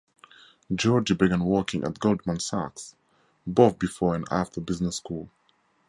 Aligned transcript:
Georgi 0.73 1.13
began 1.13 1.43
working 1.45 1.83
at 1.83 1.99
Goldman 1.99 2.39
Sachs 2.39 2.95
both 3.45 3.77
before 3.77 4.15
and 4.15 4.25
after 4.31 4.59
business 4.59 4.95
school. 4.95 5.29